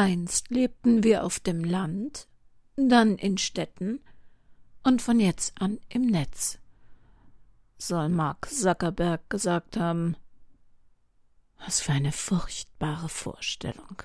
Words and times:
Einst 0.00 0.48
lebten 0.48 1.04
wir 1.04 1.24
auf 1.24 1.40
dem 1.40 1.62
Land, 1.62 2.26
dann 2.76 3.16
in 3.16 3.36
Städten 3.36 4.00
und 4.82 5.02
von 5.02 5.20
jetzt 5.20 5.60
an 5.60 5.78
im 5.90 6.06
Netz. 6.06 6.58
Soll 7.76 8.08
Mark 8.08 8.48
Zuckerberg 8.50 9.28
gesagt 9.28 9.76
haben. 9.76 10.16
Was 11.58 11.82
für 11.82 11.92
eine 11.92 12.12
furchtbare 12.12 13.10
Vorstellung. 13.10 14.02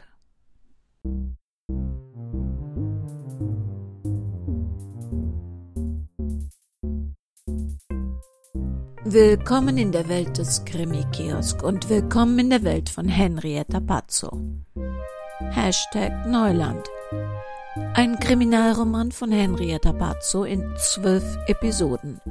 Willkommen 9.06 9.78
in 9.78 9.94
der 9.94 10.10
Welt 10.10 10.38
des 10.40 10.66
Krimi-Kiosk 10.66 11.64
und 11.64 11.88
willkommen 11.88 12.38
in 12.40 12.50
der 12.50 12.64
Welt 12.64 12.90
von 12.90 13.08
Henrietta 13.08 13.80
Pazzo. 13.80 14.42
Hashtag 15.52 16.26
Neuland. 16.26 16.86
Ein 17.94 18.20
Kriminalroman 18.20 19.12
von 19.12 19.32
Henrietta 19.32 19.94
Pazzo 19.94 20.44
in 20.44 20.64
zwölf 20.78 21.38
Episoden. 21.48 22.22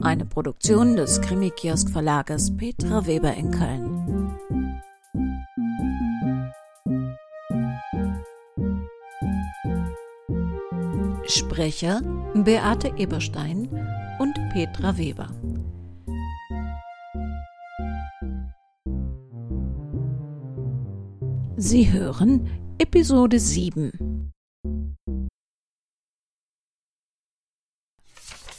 Eine 0.00 0.26
Produktion 0.26 0.96
des 0.96 1.20
Krimi-Kiosk-Verlages 1.20 2.56
Petra 2.56 3.06
Weber 3.06 3.34
in 3.34 3.50
Köln. 3.50 4.38
Sprecher 11.26 12.02
Beate 12.34 12.92
Eberstein 12.98 13.68
und 14.22 14.34
Petra 14.50 14.96
Weber. 14.96 15.28
Sie 21.56 21.90
hören 21.90 22.48
Episode 22.78 23.40
7. 23.40 24.30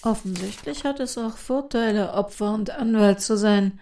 Offensichtlich 0.01 0.83
hat 0.83 0.99
es 0.99 1.17
auch 1.17 1.37
Vorteile, 1.37 2.11
Opfer 2.11 2.53
und 2.53 2.69
Anwalt 2.71 3.21
zu 3.21 3.37
sein. 3.37 3.79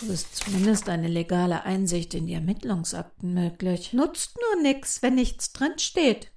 So 0.00 0.12
ist 0.12 0.36
zumindest 0.36 0.88
eine 0.88 1.08
legale 1.08 1.64
Einsicht 1.64 2.14
in 2.14 2.28
die 2.28 2.34
Ermittlungsakten 2.34 3.34
möglich. 3.34 3.92
Nutzt 3.92 4.38
nur 4.40 4.62
nix, 4.62 5.02
wenn 5.02 5.16
nichts 5.16 5.52
drin 5.52 5.76
steht. 5.76 6.30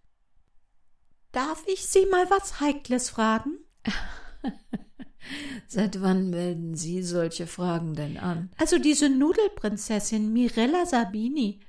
Darf 1.31 1.63
ich 1.67 1.85
Sie 1.85 2.07
mal 2.07 2.27
was 2.31 2.59
Heikles 2.59 3.11
fragen? 3.11 3.59
Seit 5.67 6.01
wann 6.01 6.29
melden 6.29 6.75
Sie 6.75 7.01
solche 7.01 7.47
Fragen 7.47 7.95
denn 7.95 8.17
an? 8.17 8.51
Also 8.57 8.77
diese 8.77 9.09
Nudelprinzessin 9.09 10.31
Mirella 10.33 10.85
Sabini. 10.85 11.61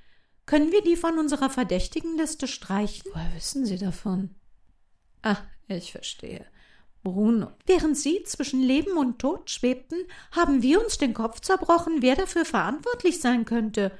Können 0.46 0.72
wir 0.72 0.82
die 0.82 0.96
von 0.96 1.18
unserer 1.18 1.48
Verdächtigenliste 1.48 2.46
streichen? 2.46 3.10
Woher 3.14 3.34
wissen 3.34 3.64
Sie 3.64 3.78
davon? 3.78 4.34
Ah, 5.22 5.38
ich 5.68 5.92
verstehe. 5.92 6.44
Bruno. 7.02 7.52
Während 7.66 7.96
Sie 7.96 8.22
zwischen 8.24 8.62
Leben 8.62 8.96
und 8.96 9.18
Tod 9.18 9.50
schwebten, 9.50 9.98
haben 10.32 10.62
wir 10.62 10.82
uns 10.82 10.98
den 10.98 11.14
Kopf 11.14 11.40
zerbrochen, 11.40 12.02
wer 12.02 12.16
dafür 12.16 12.44
verantwortlich 12.44 13.20
sein 13.20 13.44
könnte. 13.44 13.92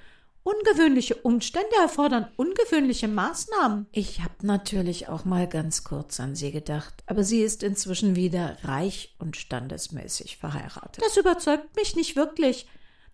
Ungewöhnliche 0.45 1.15
Umstände 1.17 1.75
erfordern 1.81 2.31
ungewöhnliche 2.37 3.09
Maßnahmen. 3.09 3.87
Ich 3.93 4.21
habe 4.21 4.47
natürlich 4.47 5.09
auch 5.09 5.25
mal 5.25 5.49
ganz 5.49 5.85
kurz 5.85 6.21
an 6.21 6.35
sie 6.35 6.53
gedacht, 6.53 7.03
aber 7.07 7.25
sie 7.25 7.41
ist 7.41 7.63
inzwischen 7.63 8.15
wieder 8.15 8.59
reich 8.63 9.17
und 9.19 9.39
standesmäßig 9.39 10.37
verheiratet. 10.37 11.03
Das 11.03 11.17
überzeugt 11.17 11.75
mich 11.77 11.97
nicht 11.97 12.15
wirklich. 12.15 12.67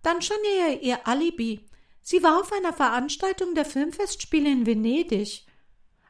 Dann 0.03 0.23
schon 0.23 0.37
eher 0.59 0.83
ihr 0.83 1.07
Alibi. 1.07 1.69
Sie 2.03 2.21
war 2.25 2.41
auf 2.41 2.53
einer 2.53 2.73
Veranstaltung 2.73 3.55
der 3.55 3.65
Filmfestspiele 3.65 4.51
in 4.51 4.67
Venedig. 4.67 5.47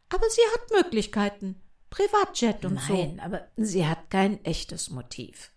Aber 0.08 0.24
sie 0.30 0.40
hat 0.54 0.84
Möglichkeiten. 0.84 1.60
Privatjet 1.90 2.64
und 2.64 2.74
Nein, 2.74 2.84
so. 2.86 2.94
Nein, 2.94 3.20
aber 3.20 3.46
sie 3.56 3.86
hat 3.86 4.10
kein 4.10 4.42
echtes 4.44 4.88
Motiv. 4.88 5.50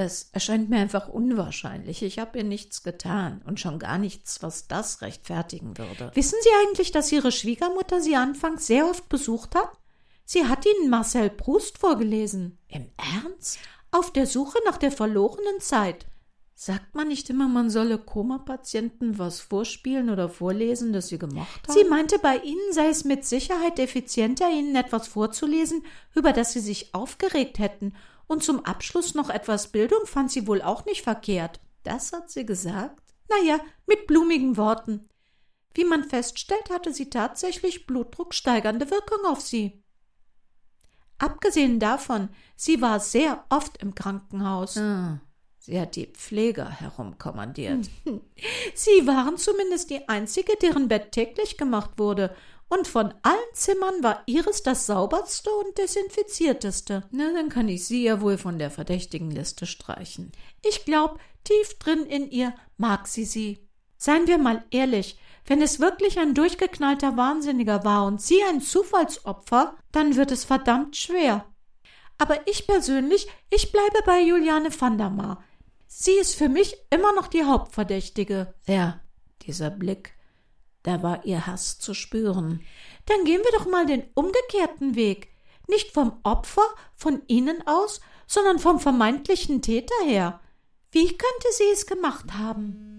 Es 0.00 0.30
erscheint 0.32 0.70
mir 0.70 0.78
einfach 0.78 1.08
unwahrscheinlich. 1.08 2.02
Ich 2.02 2.18
habe 2.18 2.38
ihr 2.38 2.44
nichts 2.44 2.82
getan 2.82 3.42
und 3.44 3.60
schon 3.60 3.78
gar 3.78 3.98
nichts, 3.98 4.42
was 4.42 4.66
das 4.66 5.02
rechtfertigen 5.02 5.76
würde. 5.76 6.10
Wissen 6.14 6.38
Sie 6.42 6.48
eigentlich, 6.62 6.90
dass 6.90 7.12
Ihre 7.12 7.30
Schwiegermutter 7.30 8.00
Sie 8.00 8.16
anfangs 8.16 8.66
sehr 8.66 8.88
oft 8.88 9.10
besucht 9.10 9.54
hat? 9.54 9.70
Sie 10.24 10.46
hat 10.46 10.64
Ihnen 10.64 10.88
Marcel 10.88 11.28
Proust 11.28 11.76
vorgelesen. 11.76 12.56
Im 12.68 12.86
Ernst? 12.96 13.58
Auf 13.90 14.10
der 14.10 14.26
Suche 14.26 14.56
nach 14.64 14.78
der 14.78 14.90
verlorenen 14.90 15.60
Zeit. 15.60 16.06
Sagt 16.54 16.94
man 16.94 17.08
nicht 17.08 17.28
immer, 17.28 17.48
man 17.48 17.68
solle 17.68 17.98
Koma-Patienten 17.98 19.18
was 19.18 19.40
vorspielen 19.40 20.08
oder 20.08 20.30
vorlesen, 20.30 20.94
das 20.94 21.08
sie 21.08 21.18
gemacht 21.18 21.68
haben? 21.68 21.76
Sie 21.76 21.84
meinte, 21.84 22.18
bei 22.18 22.36
Ihnen 22.38 22.72
sei 22.72 22.88
es 22.88 23.04
mit 23.04 23.26
Sicherheit 23.26 23.78
effizienter, 23.78 24.50
Ihnen 24.50 24.76
etwas 24.76 25.08
vorzulesen, 25.08 25.84
über 26.14 26.32
das 26.32 26.54
Sie 26.54 26.60
sich 26.60 26.94
aufgeregt 26.94 27.58
hätten 27.58 27.92
und 28.30 28.44
zum 28.44 28.64
Abschluss 28.64 29.16
noch 29.16 29.28
etwas 29.28 29.72
Bildung 29.72 30.06
fand 30.06 30.30
sie 30.30 30.46
wohl 30.46 30.62
auch 30.62 30.84
nicht 30.84 31.02
verkehrt. 31.02 31.58
Das 31.82 32.12
hat 32.12 32.30
sie 32.30 32.46
gesagt? 32.46 33.12
Naja, 33.28 33.58
mit 33.88 34.06
blumigen 34.06 34.56
Worten. 34.56 35.08
Wie 35.74 35.84
man 35.84 36.04
feststellt, 36.04 36.70
hatte 36.70 36.94
sie 36.94 37.10
tatsächlich 37.10 37.88
blutdrucksteigernde 37.88 38.88
Wirkung 38.88 39.26
auf 39.26 39.40
sie. 39.40 39.82
Abgesehen 41.18 41.80
davon, 41.80 42.28
sie 42.54 42.80
war 42.80 43.00
sehr 43.00 43.44
oft 43.48 43.78
im 43.78 43.96
Krankenhaus. 43.96 44.76
Ah, 44.76 45.20
sie 45.58 45.80
hat 45.80 45.96
die 45.96 46.06
Pfleger 46.06 46.70
herumkommandiert. 46.70 47.90
Sie 48.74 49.06
waren 49.06 49.36
zumindest 49.38 49.90
die 49.90 50.08
einzige, 50.08 50.52
deren 50.62 50.86
Bett 50.86 51.12
täglich 51.12 51.58
gemacht 51.58 51.98
wurde, 51.98 52.34
und 52.70 52.86
von 52.86 53.12
allen 53.22 53.36
Zimmern 53.52 54.02
war 54.02 54.22
ihres 54.26 54.62
das 54.62 54.86
sauberste 54.86 55.50
und 55.50 55.76
desinfizierteste. 55.76 57.02
Na, 57.10 57.32
dann 57.32 57.48
kann 57.48 57.68
ich 57.68 57.84
sie 57.84 58.04
ja 58.04 58.20
wohl 58.20 58.38
von 58.38 58.58
der 58.58 58.70
verdächtigen 58.70 59.30
Liste 59.30 59.66
streichen. 59.66 60.32
Ich 60.62 60.84
glaub, 60.84 61.18
tief 61.44 61.78
drin 61.78 62.06
in 62.06 62.30
ihr 62.30 62.54
mag 62.78 63.08
sie 63.08 63.24
sie. 63.24 63.68
Seien 63.96 64.28
wir 64.28 64.38
mal 64.38 64.64
ehrlich, 64.70 65.18
wenn 65.46 65.60
es 65.60 65.80
wirklich 65.80 66.18
ein 66.18 66.32
durchgeknallter 66.32 67.16
Wahnsinniger 67.16 67.84
war 67.84 68.06
und 68.06 68.22
sie 68.22 68.40
ein 68.44 68.60
Zufallsopfer, 68.60 69.74
dann 69.90 70.14
wird 70.14 70.30
es 70.30 70.44
verdammt 70.44 70.96
schwer. 70.96 71.44
Aber 72.18 72.46
ich 72.46 72.66
persönlich, 72.68 73.26
ich 73.50 73.72
bleibe 73.72 73.98
bei 74.06 74.20
Juliane 74.20 74.68
van 74.78 74.96
der 74.96 75.10
Maar. 75.10 75.42
Sie 75.88 76.12
ist 76.12 76.36
für 76.36 76.48
mich 76.48 76.76
immer 76.90 77.12
noch 77.14 77.26
die 77.26 77.44
Hauptverdächtige. 77.44 78.54
Ja, 78.66 79.00
dieser 79.42 79.70
Blick, 79.70 80.14
da 80.82 81.02
war 81.02 81.24
ihr 81.24 81.46
Hass 81.46 81.78
zu 81.78 81.94
spüren. 81.94 82.64
Dann 83.06 83.24
gehen 83.24 83.42
wir 83.42 83.58
doch 83.58 83.66
mal 83.66 83.86
den 83.86 84.08
umgekehrten 84.14 84.94
Weg. 84.94 85.28
Nicht 85.68 85.92
vom 85.92 86.20
Opfer, 86.24 86.66
von 86.96 87.22
Ihnen 87.26 87.66
aus, 87.66 88.00
sondern 88.26 88.58
vom 88.58 88.80
vermeintlichen 88.80 89.62
Täter 89.62 90.04
her. 90.04 90.40
Wie 90.90 91.06
könnte 91.16 91.52
sie 91.52 91.70
es 91.72 91.86
gemacht 91.86 92.26
haben? 92.36 92.90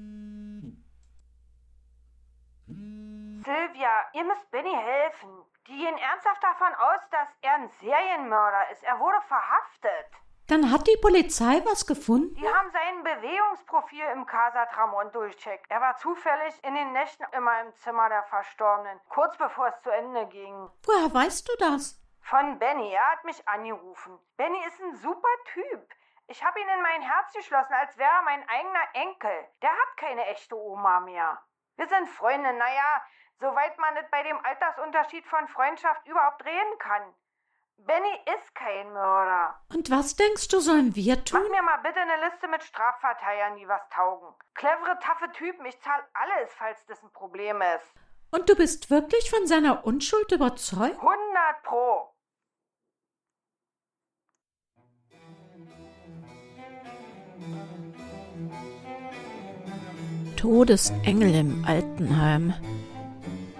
Sylvia, 3.43 3.91
ihr 4.13 4.23
müsst 4.23 4.49
Benny 4.51 4.73
helfen. 4.73 5.29
Die 5.67 5.77
gehen 5.77 5.97
ernsthaft 5.97 6.43
davon 6.43 6.73
aus, 6.75 7.01
dass 7.11 7.27
er 7.41 7.55
ein 7.55 7.69
Serienmörder 7.79 8.71
ist. 8.71 8.83
Er 8.83 8.99
wurde 8.99 9.21
verhaftet. 9.27 10.11
Dann 10.47 10.71
hat 10.71 10.87
die 10.87 10.97
Polizei 11.01 11.61
was 11.65 11.85
gefunden? 11.85 12.35
Die 12.35 12.47
haben 12.47 12.71
sein 12.71 12.80
Bewegungsprofil 13.15 14.05
im 14.13 14.25
Casa 14.25 14.65
Tramont 14.67 15.13
durchcheckt. 15.13 15.69
Er 15.69 15.81
war 15.81 15.97
zufällig 15.97 16.63
in 16.63 16.73
den 16.75 16.93
Nächten 16.93 17.25
immer 17.33 17.61
im 17.61 17.73
Zimmer 17.75 18.07
der 18.07 18.23
Verstorbenen, 18.23 18.99
kurz 19.09 19.37
bevor 19.37 19.67
es 19.67 19.81
zu 19.81 19.89
Ende 19.89 20.27
ging. 20.27 20.69
Woher 20.85 21.13
weißt 21.13 21.49
du 21.49 21.53
das? 21.59 21.99
Von 22.21 22.59
Benny. 22.59 22.93
Er 22.93 23.11
hat 23.11 23.23
mich 23.25 23.45
angerufen. 23.47 24.17
Benny 24.37 24.63
ist 24.65 24.79
ein 24.81 24.95
super 24.95 25.27
Typ. 25.53 25.89
Ich 26.27 26.43
habe 26.45 26.59
ihn 26.61 26.69
in 26.69 26.81
mein 26.81 27.01
Herz 27.01 27.33
geschlossen, 27.33 27.73
als 27.73 27.97
wäre 27.97 28.09
er 28.09 28.21
mein 28.21 28.47
eigener 28.47 28.87
Enkel. 28.93 29.47
Der 29.61 29.71
hat 29.71 29.97
keine 29.97 30.25
echte 30.27 30.55
Oma 30.55 31.01
mehr. 31.01 31.41
Wir 31.75 31.87
sind 31.87 32.07
Freunde, 32.07 32.53
naja, 32.53 33.01
soweit 33.39 33.77
man 33.77 33.97
es 33.97 34.09
bei 34.09 34.23
dem 34.23 34.39
Altersunterschied 34.45 35.25
von 35.25 35.47
Freundschaft 35.49 36.07
überhaupt 36.07 36.45
reden 36.45 36.77
kann. 36.79 37.13
Benny 37.87 38.13
ist 38.37 38.53
kein 38.53 38.93
Mörder. 38.93 39.55
Und 39.73 39.89
was 39.89 40.15
denkst 40.15 40.47
du, 40.49 40.59
sollen 40.59 40.95
wir 40.95 41.23
tun? 41.23 41.41
Mach 41.41 41.49
mir 41.49 41.63
mal 41.63 41.77
bitte 41.77 41.99
eine 41.99 42.29
Liste 42.29 42.47
mit 42.47 42.63
Strafverteidigern, 42.63 43.57
die 43.57 43.67
was 43.67 43.81
taugen. 43.89 44.27
Clevere, 44.53 44.99
taffe 45.01 45.31
Typen, 45.31 45.65
ich 45.65 45.79
zahle 45.81 46.03
alles, 46.13 46.49
falls 46.57 46.85
das 46.87 47.01
ein 47.01 47.11
Problem 47.11 47.61
ist. 47.61 47.87
Und 48.29 48.49
du 48.49 48.55
bist 48.55 48.89
wirklich 48.91 49.29
von 49.29 49.47
seiner 49.47 49.85
Unschuld 49.85 50.31
überzeugt? 50.31 50.95
100 50.97 51.63
Pro. 51.63 52.13
Todesengel 60.37 61.35
im 61.35 61.65
Altenheim. 61.67 62.53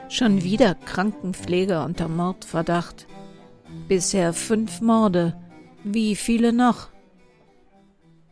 Schon 0.09 0.41
wieder 0.44 0.75
Krankenpfleger 0.75 1.83
unter 1.85 2.07
Mordverdacht. 2.07 3.07
Bisher 3.87 4.33
fünf 4.33 4.81
Morde. 4.81 5.39
Wie 5.83 6.15
viele 6.15 6.53
noch? 6.53 6.89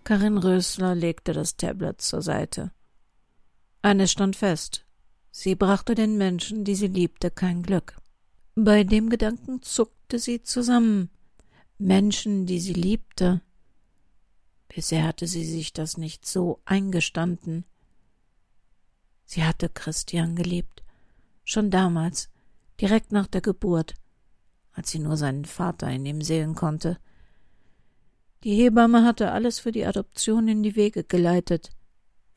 Karin 0.03 0.37
Rösler 0.37 0.95
legte 0.95 1.33
das 1.33 1.57
Tablet 1.57 2.01
zur 2.01 2.21
Seite. 2.21 2.71
Eines 3.81 4.11
stand 4.11 4.35
fest. 4.35 4.85
Sie 5.31 5.55
brachte 5.55 5.95
den 5.95 6.17
Menschen, 6.17 6.63
die 6.63 6.75
sie 6.75 6.87
liebte, 6.87 7.29
kein 7.31 7.63
Glück. 7.63 7.97
Bei 8.55 8.83
dem 8.83 9.09
Gedanken 9.09 9.61
zuckte 9.61 10.19
sie 10.19 10.41
zusammen. 10.43 11.09
Menschen, 11.77 12.45
die 12.45 12.59
sie 12.59 12.73
liebte. 12.73 13.41
Bisher 14.67 15.03
hatte 15.03 15.27
sie 15.27 15.45
sich 15.45 15.73
das 15.73 15.97
nicht 15.97 16.25
so 16.25 16.59
eingestanden. 16.65 17.65
Sie 19.25 19.43
hatte 19.43 19.69
Christian 19.69 20.35
geliebt, 20.35 20.83
schon 21.43 21.69
damals, 21.69 22.29
direkt 22.81 23.11
nach 23.11 23.27
der 23.27 23.41
Geburt, 23.41 23.93
als 24.79 24.91
sie 24.91 24.99
nur 24.99 25.17
seinen 25.17 25.43
Vater 25.43 25.89
in 25.89 26.05
ihm 26.05 26.21
sehen 26.21 26.55
konnte. 26.55 26.99
Die 28.45 28.55
Hebamme 28.55 29.03
hatte 29.03 29.33
alles 29.33 29.59
für 29.59 29.73
die 29.73 29.85
Adoption 29.85 30.47
in 30.47 30.63
die 30.63 30.77
Wege 30.77 31.03
geleitet. 31.03 31.71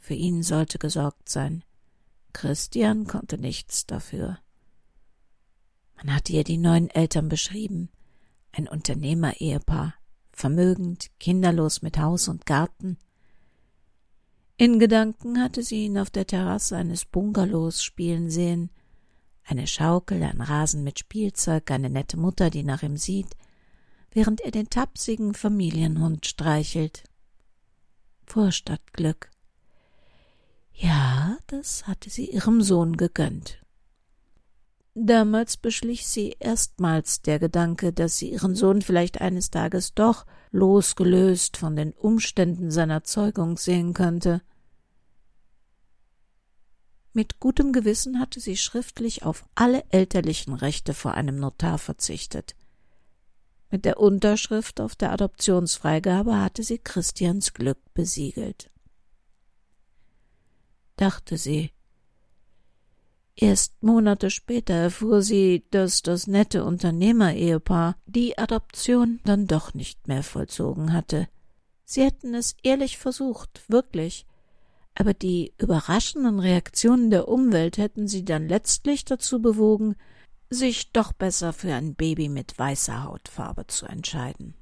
Für 0.00 0.14
ihn 0.14 0.42
sollte 0.42 0.80
gesorgt 0.80 1.28
sein. 1.28 1.62
Christian 2.32 3.06
konnte 3.06 3.38
nichts 3.38 3.86
dafür. 3.86 4.40
Man 5.94 6.12
hatte 6.12 6.32
ihr 6.32 6.42
die 6.42 6.58
neuen 6.58 6.90
Eltern 6.90 7.28
beschrieben. 7.28 7.90
Ein 8.50 8.66
Unternehmer-Ehepaar, 8.66 9.94
vermögend, 10.32 11.10
kinderlos 11.20 11.80
mit 11.80 11.96
Haus 11.96 12.26
und 12.26 12.44
Garten. 12.44 12.98
In 14.56 14.80
Gedanken 14.80 15.40
hatte 15.40 15.62
sie 15.62 15.84
ihn 15.84 15.96
auf 15.96 16.10
der 16.10 16.26
Terrasse 16.26 16.76
eines 16.76 17.04
Bungalows 17.04 17.84
spielen 17.84 18.30
sehen. 18.30 18.70
Eine 19.44 19.66
Schaukel, 19.66 20.22
ein 20.22 20.40
Rasen 20.40 20.84
mit 20.84 20.98
Spielzeug, 20.98 21.70
eine 21.70 21.90
nette 21.90 22.16
Mutter, 22.16 22.50
die 22.50 22.62
nach 22.62 22.82
ihm 22.82 22.96
sieht, 22.96 23.36
während 24.10 24.40
er 24.40 24.50
den 24.50 24.70
tapsigen 24.70 25.34
Familienhund 25.34 26.26
streichelt. 26.26 27.04
Vorstadtglück. 28.26 29.30
Ja, 30.74 31.36
das 31.48 31.86
hatte 31.86 32.08
sie 32.08 32.30
ihrem 32.30 32.62
Sohn 32.62 32.96
gegönnt. 32.96 33.62
Damals 34.94 35.56
beschlich 35.56 36.06
sie 36.06 36.36
erstmals 36.38 37.22
der 37.22 37.38
Gedanke, 37.38 37.92
dass 37.92 38.18
sie 38.18 38.30
ihren 38.30 38.54
Sohn 38.54 38.82
vielleicht 38.82 39.20
eines 39.20 39.50
Tages 39.50 39.94
doch 39.94 40.26
losgelöst 40.50 41.56
von 41.56 41.76
den 41.76 41.92
Umständen 41.92 42.70
seiner 42.70 43.02
Zeugung 43.02 43.56
sehen 43.56 43.94
könnte. 43.94 44.42
Mit 47.12 47.40
gutem 47.40 47.72
Gewissen 47.72 48.18
hatte 48.18 48.40
sie 48.40 48.56
schriftlich 48.56 49.22
auf 49.22 49.44
alle 49.54 49.84
elterlichen 49.90 50.54
Rechte 50.54 50.94
vor 50.94 51.12
einem 51.14 51.36
Notar 51.36 51.78
verzichtet. 51.78 52.54
Mit 53.70 53.84
der 53.84 54.00
Unterschrift 54.00 54.80
auf 54.80 54.96
der 54.96 55.12
Adoptionsfreigabe 55.12 56.40
hatte 56.40 56.62
sie 56.62 56.78
Christians 56.78 57.54
Glück 57.54 57.78
besiegelt. 57.94 58.70
Dachte 60.96 61.36
sie, 61.36 61.72
Erst 63.34 63.82
Monate 63.82 64.30
später 64.30 64.74
erfuhr 64.74 65.22
sie, 65.22 65.64
dass 65.70 66.02
das 66.02 66.26
nette 66.26 66.64
Unternehmerehepaar 66.64 67.96
die 68.04 68.36
Adoption 68.36 69.20
dann 69.24 69.46
doch 69.46 69.72
nicht 69.72 70.06
mehr 70.06 70.22
vollzogen 70.22 70.92
hatte. 70.92 71.28
Sie 71.84 72.02
hätten 72.02 72.34
es 72.34 72.56
ehrlich 72.62 72.98
versucht, 72.98 73.62
wirklich, 73.68 74.26
aber 74.94 75.14
die 75.14 75.52
überraschenden 75.58 76.38
Reaktionen 76.38 77.10
der 77.10 77.28
Umwelt 77.28 77.78
hätten 77.78 78.08
sie 78.08 78.24
dann 78.24 78.48
letztlich 78.48 79.04
dazu 79.04 79.40
bewogen, 79.40 79.96
sich 80.50 80.92
doch 80.92 81.12
besser 81.12 81.52
für 81.52 81.74
ein 81.74 81.94
Baby 81.94 82.28
mit 82.28 82.58
weißer 82.58 83.04
Hautfarbe 83.04 83.66
zu 83.66 83.86
entscheiden. 83.86 84.54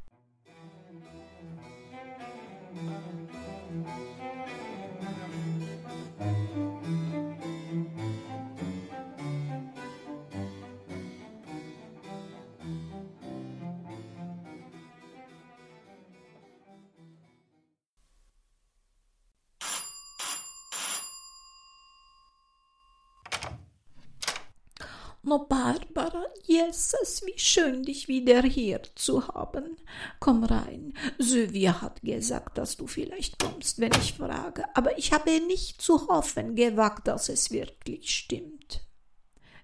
No, 25.30 25.46
Barbara, 25.48 26.24
Jesus, 26.42 27.22
wie 27.24 27.38
schön, 27.38 27.84
dich 27.84 28.08
wieder 28.08 28.42
hier 28.42 28.82
zu 28.96 29.28
haben. 29.28 29.76
Komm 30.18 30.42
rein. 30.42 30.92
Sylvia 31.18 31.80
hat 31.80 32.02
gesagt, 32.02 32.58
dass 32.58 32.76
du 32.76 32.88
vielleicht 32.88 33.38
kommst, 33.38 33.78
wenn 33.78 33.92
ich 33.92 34.14
frage, 34.14 34.64
aber 34.74 34.98
ich 34.98 35.12
habe 35.12 35.30
nicht 35.46 35.80
zu 35.80 36.08
hoffen 36.08 36.56
gewagt, 36.56 37.06
dass 37.06 37.28
es 37.28 37.52
wirklich 37.52 38.10
stimmt. 38.10 38.80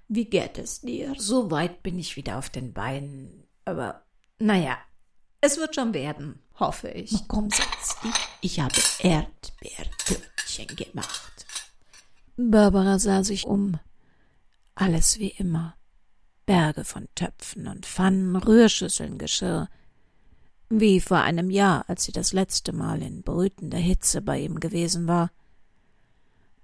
Wie 0.06 0.26
geht 0.26 0.56
es 0.56 0.82
dir? 0.82 1.14
So 1.18 1.50
weit 1.50 1.82
bin 1.82 1.98
ich 1.98 2.14
wieder 2.14 2.38
auf 2.38 2.48
den 2.48 2.72
Beinen, 2.72 3.42
aber 3.64 4.04
naja, 4.38 4.78
es 5.40 5.56
wird 5.56 5.74
schon 5.74 5.94
werden, 5.94 6.38
hoffe 6.60 6.90
ich. 6.90 7.10
Na 7.10 7.20
komm, 7.26 7.50
setz 7.50 8.00
dich. 8.04 8.14
Ich 8.40 8.60
habe 8.60 8.76
Erdbeertörtchen 9.00 10.76
gemacht. 10.76 11.44
Barbara 12.36 13.00
sah 13.00 13.24
sich 13.24 13.44
um. 13.44 13.80
Alles 14.76 15.18
wie 15.18 15.30
immer. 15.30 15.74
Berge 16.44 16.84
von 16.84 17.08
Töpfen 17.14 17.66
und 17.66 17.86
Pfannen, 17.86 18.36
Rührschüsseln, 18.36 19.16
Geschirr. 19.16 19.68
Wie 20.68 21.00
vor 21.00 21.22
einem 21.22 21.50
Jahr, 21.50 21.88
als 21.88 22.04
sie 22.04 22.12
das 22.12 22.34
letzte 22.34 22.72
Mal 22.72 23.02
in 23.02 23.22
brütender 23.22 23.78
Hitze 23.78 24.20
bei 24.20 24.38
ihm 24.38 24.60
gewesen 24.60 25.08
war. 25.08 25.32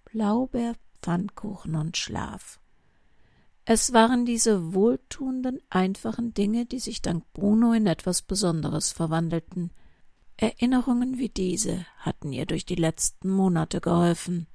Blaubeer, 0.05 0.75
Pfannkuchen 1.01 1.75
und 1.75 1.97
Schlaf. 1.97 2.61
Es 3.65 3.95
waren 3.95 4.27
diese 4.27 4.75
wohltuenden, 4.75 5.61
einfachen 5.71 6.35
Dinge, 6.35 6.67
die 6.67 6.81
sich 6.81 7.01
dank 7.01 7.25
Bruno 7.33 7.73
in 7.73 7.87
etwas 7.87 8.21
Besonderes 8.21 8.93
verwandelten. 8.93 9.71
Erinnerungen 10.37 11.19
wie 11.19 11.31
diese 11.31 11.87
hatten 11.97 12.33
ihr 12.33 12.45
durch 12.45 12.67
die 12.67 12.75
letzten 12.75 13.31
Monate 13.31 13.81
geholfen. 13.81 14.49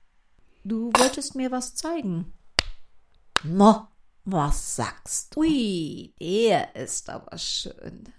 Du 0.64 0.92
wolltest 0.98 1.36
mir 1.36 1.50
was 1.50 1.74
zeigen, 1.74 2.34
No, 3.44 3.88
was 4.26 4.76
sagst 4.76 5.36
du? 5.36 5.42
Ui, 5.42 6.14
der 6.20 6.76
ist 6.76 7.10
aber 7.10 7.38
schön. 7.38 8.10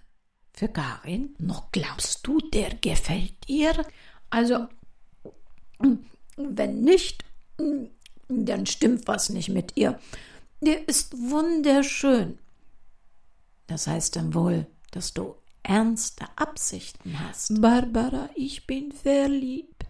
Für 0.53 0.67
Karin? 0.67 1.35
Noch 1.39 1.71
glaubst 1.71 2.25
du, 2.25 2.39
der 2.39 2.75
gefällt 2.75 3.47
ihr? 3.47 3.85
Also, 4.29 4.67
wenn 6.37 6.81
nicht, 6.81 7.23
dann 8.27 8.65
stimmt 8.65 9.07
was 9.07 9.29
nicht 9.29 9.49
mit 9.49 9.77
ihr. 9.77 9.99
Der 10.61 10.87
ist 10.87 11.17
wunderschön. 11.17 12.39
Das 13.67 13.87
heißt 13.87 14.15
dann 14.15 14.33
wohl, 14.33 14.67
dass 14.91 15.13
du 15.13 15.35
ernste 15.63 16.25
Absichten 16.35 17.19
hast. 17.19 17.61
Barbara, 17.61 18.29
ich 18.35 18.65
bin 18.65 18.91
verliebt, 18.91 19.85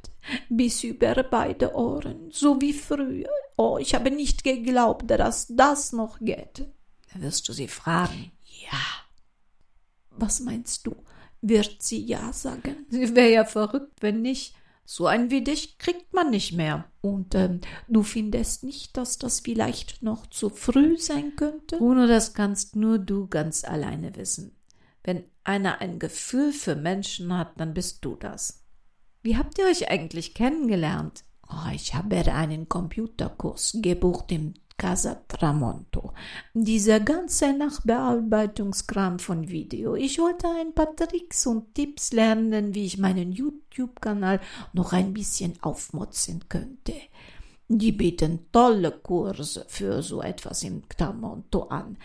bis 0.49 0.83
über 0.83 1.23
beide 1.23 1.73
Ohren, 1.73 2.29
so 2.31 2.59
wie 2.61 2.73
früher. 2.73 3.29
Oh, 3.61 3.77
ich 3.77 3.93
habe 3.93 4.09
nicht 4.09 4.45
geglaubt, 4.45 5.11
dass 5.11 5.47
das 5.49 5.91
noch 5.91 6.19
geht. 6.19 6.65
Da 7.13 7.19
wirst 7.19 7.49
du 7.49 7.51
sie 7.51 7.67
fragen. 7.67 8.31
Ja. 8.71 8.79
Was 10.11 10.39
meinst 10.39 10.87
du? 10.87 10.95
Wird 11.41 11.83
sie 11.83 12.05
ja 12.05 12.31
sagen? 12.31 12.85
Sie 12.89 13.13
wäre 13.17 13.31
ja 13.31 13.43
verrückt, 13.43 13.97
wenn 13.99 14.21
nicht. 14.21 14.55
So 14.85 15.07
ein 15.07 15.29
wie 15.29 15.43
dich 15.43 15.77
kriegt 15.77 16.13
man 16.13 16.29
nicht 16.29 16.53
mehr. 16.53 16.85
Und 17.01 17.35
ähm, 17.35 17.59
du 17.89 18.03
findest 18.03 18.63
nicht, 18.63 18.95
dass 18.95 19.17
das 19.17 19.41
vielleicht 19.41 20.03
noch 20.03 20.27
zu 20.27 20.49
früh 20.49 20.97
sein 20.97 21.35
könnte? 21.35 21.79
Bruno, 21.79 22.07
das 22.07 22.33
kannst 22.33 22.77
nur 22.77 22.97
du 22.97 23.27
ganz 23.27 23.65
alleine 23.65 24.15
wissen. 24.15 24.55
Wenn 25.03 25.25
einer 25.43 25.81
ein 25.81 25.99
Gefühl 25.99 26.53
für 26.53 26.77
Menschen 26.77 27.37
hat, 27.37 27.59
dann 27.59 27.73
bist 27.73 28.05
du 28.05 28.15
das. 28.15 28.63
Wie 29.21 29.35
habt 29.35 29.57
ihr 29.59 29.65
euch 29.65 29.89
eigentlich 29.89 30.33
kennengelernt? 30.33 31.25
Oh, 31.51 31.71
ich 31.73 31.95
habe 31.95 32.17
einen 32.31 32.69
Computerkurs 32.69 33.77
gebucht 33.81 34.31
im 34.31 34.53
Casa 34.77 35.21
Tramonto. 35.27 36.13
Dieser 36.53 36.99
ganze 36.99 37.53
Nachbearbeitungskram 37.53 39.17
von 39.17 39.49
Video. 39.49 39.95
Ich 39.95 40.19
wollte 40.19 40.47
ein 40.47 40.73
paar 40.73 40.95
Tricks 40.95 41.47
und 41.47 41.73
Tipps 41.73 42.13
lernen, 42.13 42.75
wie 42.75 42.85
ich 42.85 42.99
meinen 42.99 43.31
YouTube-Kanal 43.31 44.39
noch 44.73 44.93
ein 44.93 45.11
bisschen 45.13 45.55
aufmotzen 45.61 46.45
könnte. 46.47 46.93
Die 47.67 47.91
bieten 47.91 48.47
tolle 48.51 48.91
Kurse 48.91 49.65
für 49.67 50.01
so 50.03 50.21
etwas 50.21 50.63
im 50.63 50.87
Tramonto 50.87 51.63
an. 51.63 51.97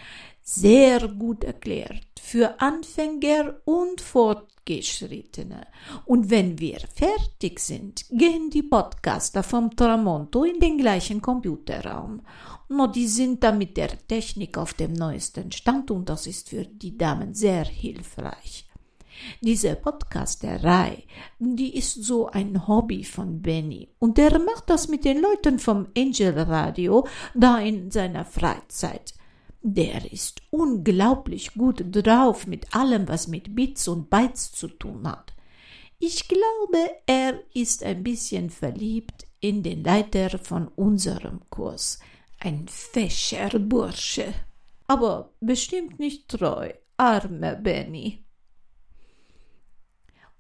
Sehr 0.42 1.06
gut 1.08 1.44
erklärt. 1.44 2.06
Für 2.20 2.60
Anfänger 2.60 3.54
und 3.64 4.00
Fort 4.00 4.53
Fortgeschrittene. 4.64 5.66
Und 6.06 6.30
wenn 6.30 6.58
wir 6.58 6.78
fertig 6.94 7.60
sind, 7.60 8.04
gehen 8.10 8.50
die 8.50 8.62
Podcaster 8.62 9.42
vom 9.42 9.74
Tramonto 9.74 10.44
in 10.44 10.58
den 10.58 10.78
gleichen 10.78 11.20
Computerraum. 11.20 12.22
No, 12.68 12.86
die 12.86 13.06
sind 13.06 13.42
da 13.42 13.52
mit 13.52 13.76
der 13.76 14.06
Technik 14.06 14.56
auf 14.56 14.74
dem 14.74 14.94
neuesten 14.94 15.52
Stand 15.52 15.90
und 15.90 16.08
das 16.08 16.26
ist 16.26 16.48
für 16.48 16.64
die 16.64 16.96
Damen 16.96 17.34
sehr 17.34 17.64
hilfreich. 17.64 18.66
Diese 19.40 19.76
Podcasterei, 19.76 21.04
die 21.38 21.76
ist 21.76 22.02
so 22.02 22.26
ein 22.26 22.66
Hobby 22.66 23.04
von 23.04 23.40
Benny. 23.42 23.88
Und 24.00 24.18
er 24.18 24.38
macht 24.40 24.68
das 24.68 24.88
mit 24.88 25.04
den 25.04 25.20
Leuten 25.20 25.58
vom 25.58 25.86
Angel 25.96 26.36
Radio 26.36 27.06
da 27.34 27.58
in 27.58 27.90
seiner 27.90 28.24
Freizeit. 28.24 29.14
Der 29.66 30.12
ist 30.12 30.42
unglaublich 30.50 31.54
gut 31.54 31.82
drauf 31.88 32.46
mit 32.46 32.74
allem, 32.74 33.08
was 33.08 33.28
mit 33.28 33.56
Bits 33.56 33.88
und 33.88 34.10
Bytes 34.10 34.52
zu 34.52 34.68
tun 34.68 35.08
hat. 35.08 35.32
Ich 35.98 36.28
glaube, 36.28 36.90
er 37.06 37.40
ist 37.54 37.82
ein 37.82 38.04
bisschen 38.04 38.50
verliebt 38.50 39.26
in 39.40 39.62
den 39.62 39.82
Leiter 39.82 40.38
von 40.38 40.68
unserem 40.68 41.40
Kurs. 41.48 41.98
Ein 42.40 42.68
fescher 42.68 43.58
Bursche. 43.58 44.34
Aber 44.86 45.32
bestimmt 45.40 45.98
nicht 45.98 46.28
treu, 46.28 46.70
armer 46.98 47.54
Benny. 47.54 48.22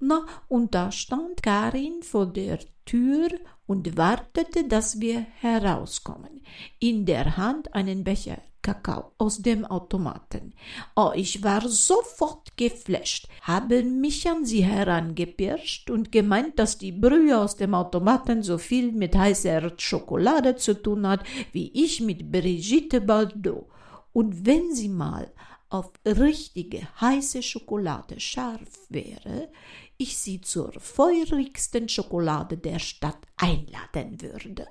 Na, 0.00 0.26
und 0.48 0.74
da 0.74 0.92
stand 0.92 1.42
Karin 1.42 2.02
vor 2.02 2.26
der 2.26 2.58
Tür 2.84 3.30
und 3.64 3.96
wartete, 3.96 4.68
dass 4.68 5.00
wir 5.00 5.20
herauskommen. 5.40 6.42
In 6.78 7.06
der 7.06 7.38
Hand 7.38 7.74
einen 7.74 8.04
Becher 8.04 8.42
Kakao 8.64 9.12
aus 9.18 9.42
dem 9.42 9.64
Automaten. 9.66 10.54
Oh, 10.96 11.12
ich 11.14 11.44
war 11.44 11.68
sofort 11.68 12.56
geflasht, 12.56 13.28
habe 13.42 13.82
mich 13.82 14.28
an 14.28 14.44
sie 14.46 14.64
herangepirscht 14.64 15.90
und 15.90 16.10
gemeint, 16.10 16.58
dass 16.58 16.78
die 16.78 16.92
Brühe 16.92 17.38
aus 17.38 17.56
dem 17.56 17.74
Automaten 17.74 18.42
so 18.42 18.56
viel 18.56 18.90
mit 18.92 19.14
heißer 19.14 19.74
Schokolade 19.76 20.56
zu 20.56 20.82
tun 20.82 21.06
hat, 21.06 21.22
wie 21.52 21.70
ich 21.74 22.00
mit 22.00 22.32
Brigitte 22.32 23.00
Bardot. 23.02 23.66
Und 24.12 24.46
wenn 24.46 24.74
sie 24.74 24.88
mal 24.88 25.30
auf 25.68 25.90
richtige 26.06 26.88
heiße 27.00 27.42
Schokolade 27.42 28.18
scharf 28.18 28.86
wäre, 28.88 29.50
ich 29.98 30.16
sie 30.16 30.40
zur 30.40 30.72
feurigsten 30.72 31.88
Schokolade 31.88 32.56
der 32.56 32.78
Stadt 32.78 33.18
einladen 33.36 34.22
würde. 34.22 34.68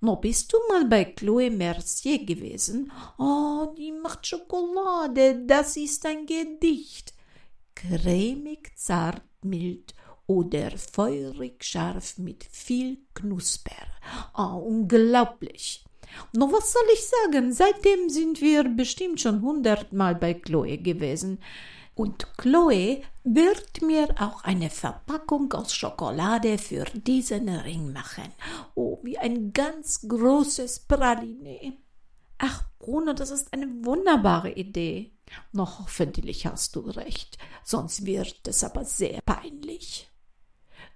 No, 0.00 0.14
bist 0.16 0.52
du 0.52 0.58
mal 0.68 0.84
bei 0.84 1.04
Chloe 1.06 1.50
Mercier 1.50 2.24
gewesen? 2.24 2.92
Oh, 3.18 3.74
die 3.76 3.90
macht 3.90 4.26
Schokolade, 4.26 5.42
das 5.44 5.76
ist 5.76 6.06
ein 6.06 6.24
Gedicht. 6.24 7.12
Cremig, 7.74 8.70
zart, 8.76 9.22
mild 9.42 9.94
oder 10.28 10.70
feurig 10.78 11.64
scharf 11.64 12.16
mit 12.18 12.44
viel 12.44 12.98
Knusper. 13.14 13.86
Oh, 14.36 14.58
unglaublich. 14.58 15.84
No, 16.32 16.52
was 16.52 16.72
soll 16.72 16.86
ich 16.92 17.04
sagen? 17.04 17.52
Seitdem 17.52 18.08
sind 18.08 18.40
wir 18.40 18.64
bestimmt 18.64 19.20
schon 19.20 19.42
hundertmal 19.42 20.14
bei 20.14 20.34
Chloe 20.34 20.78
gewesen. 20.78 21.40
Und 21.98 22.28
Chloe 22.36 23.02
wird 23.24 23.82
mir 23.82 24.08
auch 24.20 24.44
eine 24.44 24.70
Verpackung 24.70 25.52
aus 25.52 25.74
Schokolade 25.74 26.56
für 26.56 26.84
diesen 26.84 27.48
Ring 27.48 27.92
machen. 27.92 28.32
Oh, 28.80 29.00
wie 29.02 29.18
ein 29.18 29.52
ganz 29.52 30.06
großes 30.06 30.86
Praline. 30.86 31.76
Ach, 32.38 32.62
Bruno, 32.78 33.12
das 33.12 33.30
ist 33.30 33.52
eine 33.52 33.66
wunderbare 33.84 34.52
Idee. 34.52 35.18
Noch 35.50 35.80
hoffentlich 35.80 36.46
hast 36.46 36.76
du 36.76 36.82
recht, 36.82 37.38
sonst 37.64 38.06
wird 38.06 38.46
es 38.46 38.62
aber 38.62 38.84
sehr 38.84 39.20
peinlich. 39.22 40.08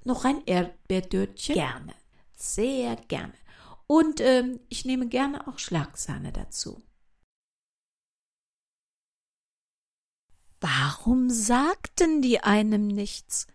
Noch 0.04 0.24
ein 0.24 0.44
Erdbeerdörtchen? 0.46 1.56
Gerne, 1.56 1.92
sehr 2.36 2.94
gerne. 2.94 3.34
Und 3.88 4.20
ähm, 4.20 4.60
ich 4.68 4.84
nehme 4.84 5.08
gerne 5.08 5.48
auch 5.48 5.58
Schlagsahne 5.58 6.30
dazu. 6.30 6.80
Warum 10.60 11.30
sagten 11.30 12.22
die 12.22 12.38
einem 12.38 12.86
nichts? 12.86 13.48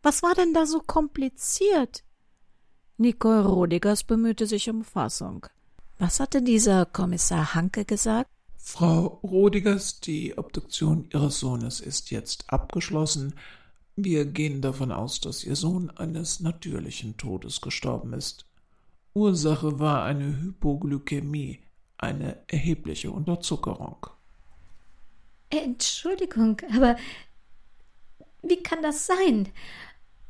Was 0.00 0.22
war 0.22 0.36
denn 0.36 0.54
da 0.54 0.64
so 0.64 0.78
kompliziert? 0.78 2.03
Nicole 2.96 3.44
Rodigers 3.44 4.04
bemühte 4.04 4.46
sich 4.46 4.70
um 4.70 4.84
Fassung. 4.84 5.46
Was 5.98 6.20
hatte 6.20 6.42
dieser 6.42 6.86
Kommissar 6.86 7.54
Hanke 7.54 7.84
gesagt? 7.84 8.30
Frau 8.56 9.18
Rodigers, 9.22 10.00
die 10.00 10.38
Obduktion 10.38 11.08
Ihres 11.12 11.40
Sohnes 11.40 11.80
ist 11.80 12.12
jetzt 12.12 12.44
abgeschlossen. 12.48 13.34
Wir 13.96 14.24
gehen 14.24 14.62
davon 14.62 14.92
aus, 14.92 15.20
dass 15.20 15.42
Ihr 15.42 15.56
Sohn 15.56 15.90
eines 15.90 16.38
natürlichen 16.38 17.16
Todes 17.16 17.60
gestorben 17.60 18.12
ist. 18.12 18.46
Ursache 19.12 19.80
war 19.80 20.04
eine 20.04 20.40
Hypoglykämie, 20.40 21.60
eine 21.98 22.38
erhebliche 22.46 23.10
Unterzuckerung. 23.10 24.06
Entschuldigung, 25.50 26.60
aber 26.74 26.96
wie 28.42 28.62
kann 28.62 28.82
das 28.82 29.06
sein? 29.06 29.48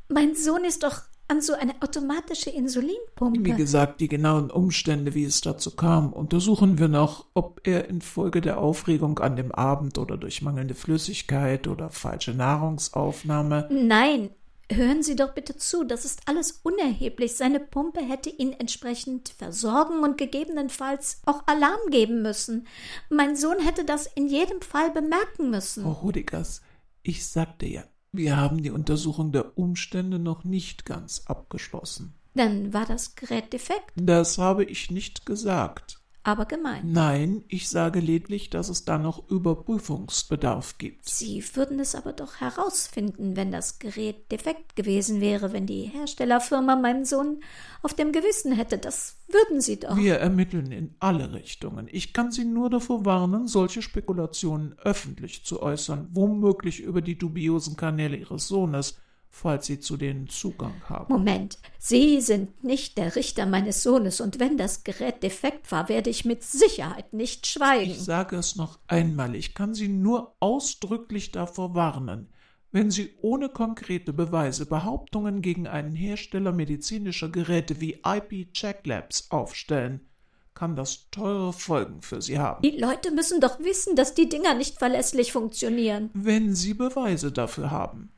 Mein 0.07 0.35
Sohn 0.35 0.65
ist 0.65 0.83
doch 0.83 1.01
an 1.27 1.41
so 1.41 1.53
eine 1.53 1.73
automatische 1.81 2.49
Insulinpumpe. 2.49 3.43
Wie 3.43 3.53
gesagt, 3.53 3.99
die 3.99 4.07
genauen 4.07 4.51
Umstände, 4.51 5.13
wie 5.15 5.25
es 5.25 5.41
dazu 5.41 5.71
kam, 5.75 6.13
untersuchen 6.13 6.77
wir 6.77 6.87
noch, 6.87 7.25
ob 7.33 7.61
er 7.67 7.89
infolge 7.89 8.41
der 8.41 8.59
Aufregung 8.59 9.19
an 9.19 9.35
dem 9.35 9.51
Abend 9.51 9.97
oder 9.97 10.17
durch 10.17 10.41
mangelnde 10.41 10.75
Flüssigkeit 10.75 11.67
oder 11.67 11.89
falsche 11.89 12.33
Nahrungsaufnahme. 12.33 13.67
Nein, 13.71 14.29
Hören 14.71 15.03
Sie 15.03 15.15
doch 15.15 15.35
bitte 15.35 15.55
zu, 15.55 15.83
das 15.83 16.05
ist 16.05 16.21
alles 16.25 16.61
unerheblich. 16.63 17.35
Seine 17.35 17.59
Pumpe 17.59 18.01
hätte 18.01 18.31
ihn 18.31 18.51
entsprechend 18.51 19.29
versorgen 19.29 19.99
und 19.99 20.17
gegebenenfalls 20.17 21.21
auch 21.27 21.43
Alarm 21.45 21.91
geben 21.91 22.23
müssen. 22.23 22.65
Mein 23.09 23.35
Sohn 23.35 23.59
hätte 23.59 23.85
das 23.85 24.07
in 24.07 24.27
jedem 24.27 24.61
Fall 24.61 24.89
bemerken 24.89 25.51
müssen. 25.51 25.83
Frau 25.83 25.91
Rudigers, 25.91 26.63
ich 27.03 27.27
sagte 27.27 27.67
ja, 27.67 27.83
wir 28.17 28.37
haben 28.37 28.61
die 28.63 28.71
Untersuchung 28.71 29.31
der 29.31 29.57
Umstände 29.57 30.19
noch 30.19 30.43
nicht 30.43 30.85
ganz 30.85 31.23
abgeschlossen. 31.25 32.13
Dann 32.33 32.73
war 32.73 32.85
das 32.85 33.15
Gerät 33.15 33.53
defekt? 33.53 33.91
Das 33.95 34.37
habe 34.37 34.65
ich 34.65 34.91
nicht 34.91 35.25
gesagt 35.25 35.99
aber 36.25 36.45
gemeint. 36.45 36.91
Nein, 36.91 37.43
ich 37.47 37.69
sage 37.69 37.99
lediglich, 37.99 38.49
dass 38.49 38.69
es 38.69 38.83
da 38.83 38.97
noch 38.97 39.29
Überprüfungsbedarf 39.29 40.79
gibt. 40.79 41.07
Sie 41.07 41.43
würden 41.53 41.79
es 41.79 41.93
aber 41.93 42.13
doch 42.13 42.41
herausfinden, 42.41 43.35
wenn 43.35 43.51
das 43.51 43.77
Gerät 43.77 44.31
defekt 44.31 44.75
gewesen 44.75 45.21
wäre, 45.21 45.53
wenn 45.53 45.67
die 45.67 45.83
Herstellerfirma 45.83 46.75
meinen 46.75 47.05
Sohn 47.05 47.41
auf 47.83 47.93
dem 47.93 48.11
Gewissen 48.11 48.51
hätte. 48.51 48.79
Das 48.79 49.17
würden 49.27 49.61
Sie 49.61 49.79
doch. 49.79 49.95
Wir 49.95 50.15
ermitteln 50.15 50.71
in 50.71 50.95
alle 50.99 51.31
Richtungen. 51.31 51.87
Ich 51.91 52.11
kann 52.11 52.31
Sie 52.31 52.43
nur 52.43 52.71
davor 52.71 53.05
warnen, 53.05 53.47
solche 53.47 53.83
Spekulationen 53.83 54.75
öffentlich 54.79 55.45
zu 55.45 55.61
äußern, 55.61 56.07
womöglich 56.11 56.79
über 56.79 57.01
die 57.01 57.19
dubiosen 57.19 57.75
Kanäle 57.75 58.17
Ihres 58.17 58.47
Sohnes 58.47 58.97
falls 59.35 59.65
Sie 59.65 59.79
zu 59.79 59.97
denen 59.97 60.29
Zugang 60.29 60.73
haben. 60.87 61.13
Moment, 61.13 61.59
Sie 61.77 62.21
sind 62.21 62.63
nicht 62.63 62.97
der 62.97 63.17
Richter 63.17 63.45
meines 63.45 63.83
Sohnes, 63.83 64.21
und 64.21 64.39
wenn 64.39 64.57
das 64.57 64.85
Gerät 64.85 65.21
defekt 65.23 65.71
war, 65.71 65.89
werde 65.89 66.09
ich 66.09 66.23
mit 66.23 66.41
Sicherheit 66.43 67.11
nicht 67.11 67.45
schweigen. 67.45 67.91
Ich 67.91 68.01
sage 68.01 68.37
es 68.37 68.55
noch 68.55 68.79
einmal, 68.87 69.35
ich 69.35 69.53
kann 69.53 69.73
Sie 69.73 69.89
nur 69.89 70.35
ausdrücklich 70.39 71.33
davor 71.33 71.75
warnen. 71.75 72.29
Wenn 72.71 72.91
Sie 72.91 73.13
ohne 73.21 73.49
konkrete 73.49 74.13
Beweise 74.13 74.65
Behauptungen 74.65 75.41
gegen 75.41 75.67
einen 75.67 75.95
Hersteller 75.95 76.53
medizinischer 76.53 77.29
Geräte 77.29 77.81
wie 77.81 78.01
IP 78.05 78.53
Check 78.53 78.87
Labs 78.87 79.29
aufstellen, 79.31 80.07
kann 80.53 80.77
das 80.77 81.09
teure 81.11 81.51
Folgen 81.51 82.01
für 82.01 82.21
Sie 82.21 82.39
haben. 82.39 82.61
Die 82.61 82.77
Leute 82.77 83.11
müssen 83.11 83.41
doch 83.41 83.59
wissen, 83.59 83.97
dass 83.97 84.13
die 84.13 84.29
Dinger 84.29 84.53
nicht 84.53 84.79
verlässlich 84.79 85.33
funktionieren. 85.33 86.09
Wenn 86.13 86.55
Sie 86.55 86.73
Beweise 86.73 87.33
dafür 87.33 87.71
haben. 87.71 88.13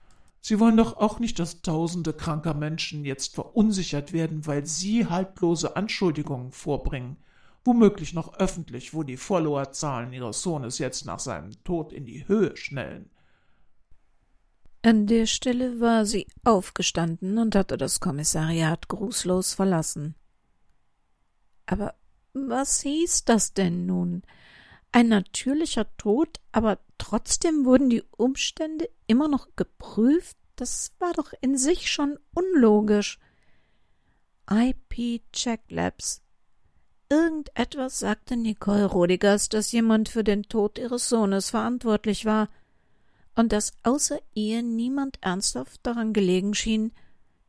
Sie 0.47 0.61
wollen 0.61 0.77
doch 0.77 0.95
auch 0.95 1.19
nicht, 1.19 1.39
dass 1.39 1.61
tausende 1.61 2.13
kranker 2.13 2.53
Menschen 2.53 3.03
jetzt 3.03 3.35
verunsichert 3.35 4.13
werden, 4.13 4.47
weil 4.47 4.65
Sie 4.65 5.05
haltlose 5.05 5.75
Anschuldigungen 5.75 6.53
vorbringen, 6.53 7.17
womöglich 7.65 8.13
noch 8.13 8.33
öffentlich, 8.35 8.93
wo 8.93 9.03
die 9.03 9.17
Followerzahlen 9.17 10.13
Ihres 10.13 10.41
Sohnes 10.41 10.77
jetzt 10.77 11.05
nach 11.05 11.19
seinem 11.19 11.51
Tod 11.65 11.91
in 11.91 12.05
die 12.05 12.29
Höhe 12.29 12.55
schnellen. 12.55 13.09
An 14.83 15.05
der 15.05 15.25
Stelle 15.25 15.81
war 15.81 16.05
sie 16.05 16.25
aufgestanden 16.45 17.37
und 17.39 17.53
hatte 17.53 17.77
das 17.77 17.99
Kommissariat 17.99 18.87
grußlos 18.87 19.53
verlassen. 19.53 20.15
Aber 21.65 21.93
was 22.31 22.79
hieß 22.83 23.25
das 23.25 23.53
denn 23.53 23.85
nun? 23.85 24.21
Ein 24.93 25.09
natürlicher 25.09 25.87
Tod, 25.97 26.39
aber 26.53 26.79
trotzdem 26.97 27.65
wurden 27.65 27.89
die 27.89 28.03
Umstände 28.15 28.89
immer 29.07 29.27
noch 29.27 29.55
geprüft? 29.55 30.37
Das 30.55 30.91
war 30.99 31.13
doch 31.13 31.33
in 31.41 31.57
sich 31.57 31.91
schon 31.91 32.17
unlogisch. 32.33 33.19
IP 34.49 35.21
Check 35.31 35.61
Labs. 35.69 36.21
Irgendetwas 37.09 37.99
sagte 37.99 38.35
Nicole 38.35 38.85
Rodigers, 38.85 39.49
dass 39.49 39.71
jemand 39.71 40.09
für 40.09 40.23
den 40.23 40.43
Tod 40.43 40.77
ihres 40.77 41.07
Sohnes 41.07 41.49
verantwortlich 41.49 42.25
war 42.25 42.49
und 43.35 43.51
dass 43.51 43.73
außer 43.83 44.19
ihr 44.33 44.61
niemand 44.63 45.19
ernsthaft 45.21 45.79
daran 45.83 46.11
gelegen 46.11 46.53
schien, 46.53 46.91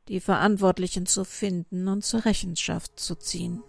die 0.08 0.20
Verantwortlichen 0.20 1.06
zu 1.06 1.24
finden 1.24 1.88
und 1.88 2.04
zur 2.04 2.24
Rechenschaft 2.24 3.00
zu 3.00 3.14
ziehen. 3.14 3.62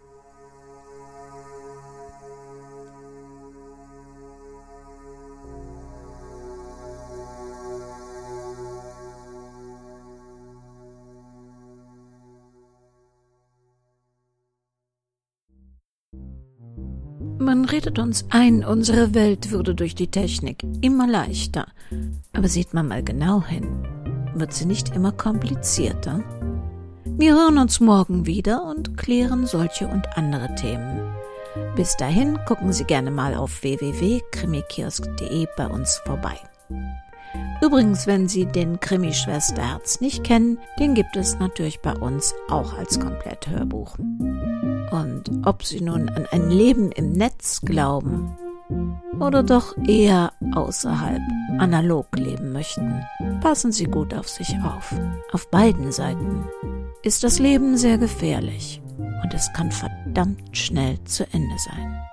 Man 17.39 17.63
redet 17.63 17.99
uns 17.99 18.25
ein, 18.29 18.65
unsere 18.65 19.13
Welt 19.13 19.51
würde 19.51 19.73
durch 19.73 19.95
die 19.95 20.11
Technik 20.11 20.61
immer 20.81 21.07
leichter. 21.07 21.67
Aber 22.33 22.49
sieht 22.49 22.73
man 22.73 22.89
mal 22.89 23.01
genau 23.01 23.43
hin, 23.45 23.87
wird 24.35 24.53
sie 24.53 24.65
nicht 24.65 24.93
immer 24.93 25.13
komplizierter? 25.13 26.21
Wir 27.05 27.35
hören 27.35 27.57
uns 27.57 27.79
morgen 27.79 28.25
wieder 28.25 28.65
und 28.65 28.97
klären 28.97 29.47
solche 29.47 29.87
und 29.87 30.17
andere 30.17 30.53
Themen. 30.55 30.99
Bis 31.77 31.95
dahin 31.95 32.37
gucken 32.45 32.73
Sie 32.73 32.83
gerne 32.83 33.09
mal 33.09 33.35
auf 33.35 33.63
www.krimikiosk.de 33.63 35.47
bei 35.55 35.67
uns 35.67 36.01
vorbei. 36.05 36.37
Übrigens, 37.61 38.07
wenn 38.07 38.27
Sie 38.27 38.45
den 38.45 38.79
Krimi 38.79 39.13
Schwesterherz 39.13 39.99
nicht 39.99 40.23
kennen, 40.23 40.59
den 40.79 40.93
gibt 40.93 41.15
es 41.17 41.37
natürlich 41.39 41.81
bei 41.81 41.93
uns 41.93 42.33
auch 42.49 42.77
als 42.77 42.99
Kompletthörbuch. 42.99 43.97
Und 43.97 45.31
ob 45.45 45.63
Sie 45.63 45.81
nun 45.81 46.09
an 46.09 46.25
ein 46.31 46.49
Leben 46.49 46.91
im 46.91 47.11
Netz 47.11 47.61
glauben 47.61 48.37
oder 49.19 49.43
doch 49.43 49.75
eher 49.85 50.31
außerhalb 50.53 51.21
analog 51.57 52.07
leben 52.15 52.53
möchten, 52.53 53.03
passen 53.41 53.71
Sie 53.71 53.85
gut 53.85 54.13
auf 54.13 54.29
sich 54.29 54.55
auf. 54.63 54.93
Auf 55.33 55.49
beiden 55.49 55.91
Seiten 55.91 56.45
ist 57.03 57.23
das 57.23 57.39
Leben 57.39 57.77
sehr 57.77 57.97
gefährlich 57.97 58.81
und 58.97 59.33
es 59.33 59.51
kann 59.53 59.71
verdammt 59.71 60.55
schnell 60.55 61.03
zu 61.03 61.25
Ende 61.33 61.55
sein. 61.57 62.08